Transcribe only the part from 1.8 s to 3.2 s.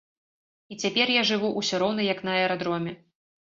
роўна як на аэрадроме.